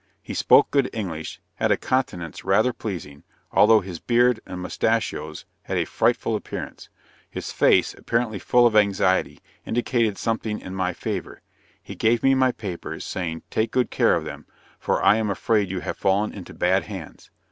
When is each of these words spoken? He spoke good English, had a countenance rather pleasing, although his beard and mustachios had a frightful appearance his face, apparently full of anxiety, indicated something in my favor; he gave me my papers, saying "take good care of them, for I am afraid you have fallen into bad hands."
He 0.23 0.33
spoke 0.33 0.71
good 0.71 0.89
English, 0.93 1.39
had 1.57 1.69
a 1.71 1.77
countenance 1.77 2.43
rather 2.43 2.73
pleasing, 2.73 3.21
although 3.51 3.81
his 3.81 3.99
beard 3.99 4.39
and 4.47 4.59
mustachios 4.59 5.45
had 5.61 5.77
a 5.77 5.85
frightful 5.85 6.35
appearance 6.35 6.89
his 7.29 7.51
face, 7.51 7.93
apparently 7.93 8.39
full 8.39 8.65
of 8.65 8.75
anxiety, 8.75 9.41
indicated 9.63 10.17
something 10.17 10.57
in 10.59 10.73
my 10.73 10.91
favor; 10.91 11.43
he 11.83 11.93
gave 11.93 12.23
me 12.23 12.33
my 12.33 12.51
papers, 12.51 13.05
saying 13.05 13.43
"take 13.51 13.69
good 13.69 13.91
care 13.91 14.15
of 14.15 14.25
them, 14.25 14.47
for 14.79 15.03
I 15.03 15.17
am 15.17 15.29
afraid 15.29 15.69
you 15.69 15.81
have 15.81 15.97
fallen 15.97 16.33
into 16.33 16.55
bad 16.55 16.85
hands." 16.85 17.29